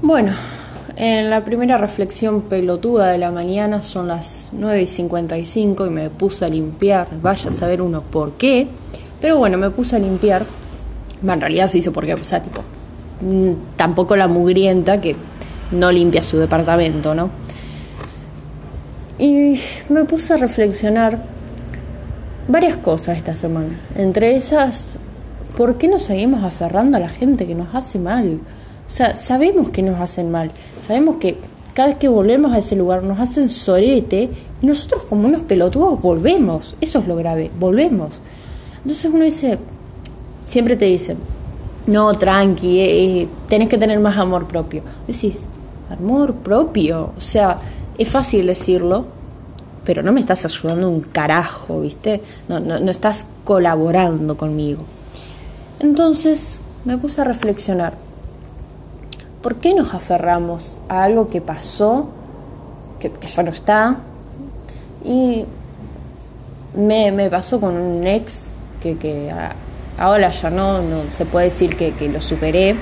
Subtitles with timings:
[0.00, 0.30] Bueno,
[0.94, 6.08] en la primera reflexión pelotuda de la mañana son las 9 y 55 y me
[6.08, 8.68] puse a limpiar, vaya a saber uno por qué,
[9.20, 10.46] pero bueno, me puse a limpiar,
[11.20, 12.60] en realidad se hizo porque, o sea, tipo,
[13.22, 15.16] mm, tampoco la mugrienta que
[15.72, 17.30] no limpia su departamento, ¿no?
[19.18, 21.20] Y me puse a reflexionar
[22.46, 23.80] varias cosas esta semana.
[23.96, 24.96] Entre ellas,
[25.56, 28.38] ¿por qué nos seguimos aferrando a la gente que nos hace mal?
[28.88, 30.50] O sea, sabemos que nos hacen mal,
[30.80, 31.36] sabemos que
[31.74, 34.30] cada vez que volvemos a ese lugar nos hacen sorete
[34.62, 38.20] y nosotros como unos pelotudos volvemos, eso es lo grave, volvemos.
[38.78, 39.58] Entonces uno dice,
[40.48, 41.18] siempre te dicen,
[41.86, 44.82] no, tranqui, eh, eh, tenés que tener más amor propio.
[45.06, 45.42] Decís,
[45.90, 47.58] amor propio, o sea,
[47.96, 49.04] es fácil decirlo,
[49.84, 52.22] pero no me estás ayudando un carajo, ¿viste?
[52.48, 54.82] No, no, no estás colaborando conmigo.
[55.80, 58.07] Entonces me puse a reflexionar.
[59.42, 62.08] ¿Por qué nos aferramos a algo que pasó,
[62.98, 63.98] que, ya no está?
[65.04, 65.44] Y
[66.74, 68.48] me, pasó con un ex
[68.82, 69.30] que, que
[69.98, 72.76] ahora ya no, no se puede decir que, que lo superé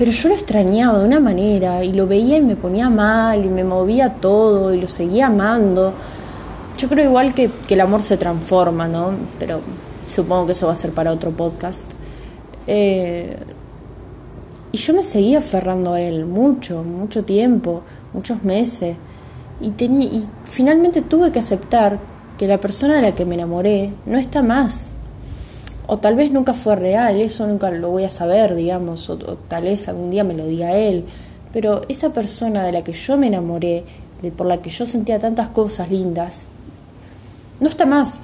[0.00, 3.50] pero yo lo extrañaba de una manera y lo veía y me ponía mal y
[3.50, 5.92] me movía todo y lo seguía amando.
[6.78, 9.10] Yo creo igual que, el amor se transforma, ¿no?
[9.38, 9.60] Pero
[10.08, 11.84] supongo que eso va a ser para otro podcast.
[12.66, 13.36] Eh,
[14.72, 17.82] y yo me seguía aferrando a él mucho, mucho tiempo,
[18.12, 18.96] muchos meses.
[19.60, 21.98] Y, tenía, y finalmente tuve que aceptar
[22.38, 24.92] que la persona de la que me enamoré no está más
[25.92, 29.64] o tal vez nunca fue real, eso nunca lo voy a saber, digamos, o, tal
[29.64, 31.04] vez algún día me lo diga él,
[31.52, 33.82] pero esa persona de la que yo me enamoré,
[34.22, 36.46] de por la que yo sentía tantas cosas lindas,
[37.58, 38.20] no está más.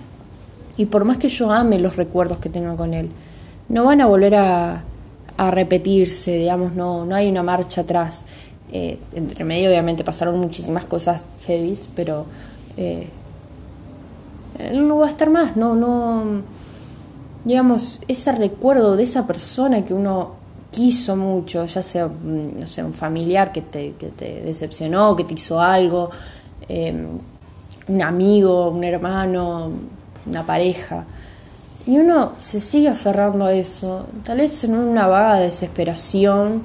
[0.77, 3.11] Y por más que yo ame los recuerdos que tenga con él,
[3.69, 4.85] no van a volver a,
[5.37, 8.27] a repetirse, digamos, no, no hay una marcha atrás.
[8.73, 12.27] Eh, entre medio obviamente pasaron muchísimas cosas heavy, pero
[12.77, 13.09] eh,
[14.73, 16.43] no va a estar más, no, no
[17.47, 20.33] digamos, ese recuerdo de esa persona que uno
[20.73, 25.23] quiso mucho, ya sea, mm, no sé, un familiar que te, que te decepcionó, que
[25.23, 26.11] te hizo algo,
[26.69, 27.07] em,
[27.87, 29.71] un amigo, un hermano,
[30.27, 31.07] una pareja.
[31.87, 36.65] Y uno se sigue aferrando a eso, tal vez en una vaga desesperación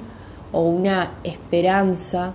[0.50, 2.32] o una esperanza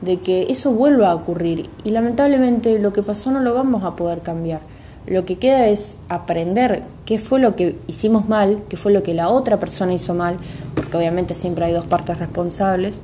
[0.00, 1.68] de que eso vuelva a ocurrir.
[1.82, 4.60] Y lamentablemente lo que pasó no lo vamos a poder cambiar.
[5.08, 9.12] Lo que queda es aprender qué fue lo que hicimos mal, qué fue lo que
[9.12, 10.38] la otra persona hizo mal,
[10.76, 12.94] porque obviamente siempre hay dos partes responsables,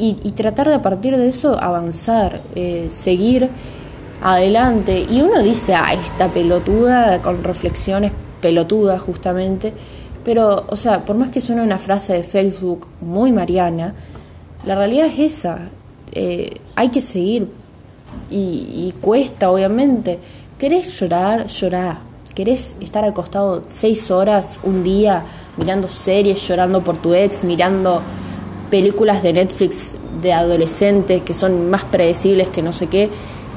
[0.00, 3.50] y, tratar de a partir de eso avanzar, eh, seguir
[4.22, 5.04] adelante.
[5.10, 9.72] Y uno dice, ah, esta pelotuda, con reflexiones pelotudas justamente,
[10.24, 13.94] pero, o sea, por más que suene una frase de Facebook muy mariana,
[14.66, 15.68] la realidad es esa,
[16.12, 17.48] eh, hay que seguir,
[18.30, 20.18] y cuesta, obviamente
[20.58, 21.46] ¿Querés llorar?
[21.46, 22.00] Llorá.
[22.34, 25.24] ¿Querés estar acostado seis horas un día
[25.56, 28.02] mirando series, llorando por tu ex, mirando
[28.68, 33.08] películas de Netflix de adolescentes que son más predecibles que no sé qué?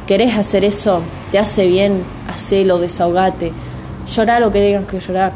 [0.06, 1.02] ¿Querés hacer eso?
[1.31, 2.03] ¿Te hace bien?
[2.31, 3.52] Hacelo, desahogate.
[4.08, 5.34] Llorá lo que tengas que llorar.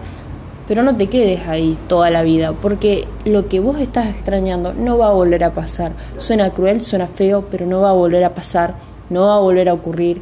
[0.68, 4.98] Pero no te quedes ahí toda la vida, porque lo que vos estás extrañando no
[4.98, 5.92] va a volver a pasar.
[6.18, 8.74] Suena cruel, suena feo, pero no va a volver a pasar,
[9.12, 10.22] no va a volver a ocurrir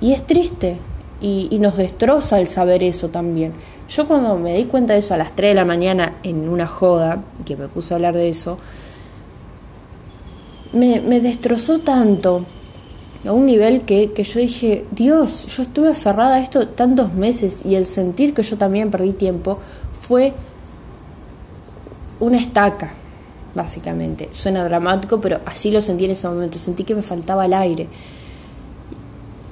[0.00, 0.78] y es triste
[1.20, 3.52] y, nos destroza el saber eso también.
[3.88, 6.66] Yo cuando me di cuenta de eso a las 3 de la mañana en una
[6.66, 8.58] joda, que me puse a hablar de eso,
[10.72, 12.44] me, destrozó tanto
[13.26, 17.62] a un nivel que, que, yo dije, Dios, yo estuve aferrada a esto tantos meses
[17.64, 19.58] y el sentir que yo también perdí tiempo
[19.92, 20.32] fue
[22.20, 22.90] una estaca,
[23.54, 24.28] básicamente.
[24.32, 26.58] Suena dramático, pero así lo sentí en ese momento.
[26.58, 27.88] Sentí que me faltaba el aire.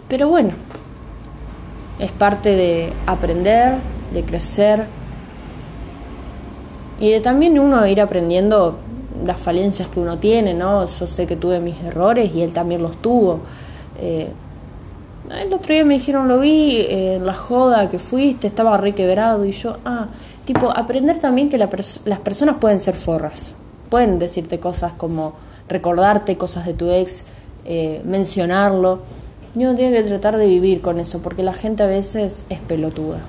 [0.09, 0.51] Pero bueno,
[1.99, 3.75] es parte de aprender,
[4.13, 4.87] de crecer
[7.01, 8.79] y de también uno ir aprendiendo
[9.25, 10.87] las falencias que uno tiene, ¿no?
[10.87, 13.41] Yo sé que tuve mis errores y él también los tuvo.
[13.99, 14.29] Eh,
[15.41, 19.45] el otro día me dijeron, lo vi en la joda que fuiste, estaba re quebrado
[19.47, 20.09] y yo, ah,
[20.45, 23.55] tipo, aprender también que las personas pueden ser forras,
[23.89, 25.33] pueden decirte cosas como
[25.69, 27.25] recordarte cosas de tu ex,
[27.65, 29.01] eh, mencionarlo
[29.55, 32.59] y uno tiene que tratar de vivir con eso, porque la gente a veces es
[32.59, 33.21] pelotuda.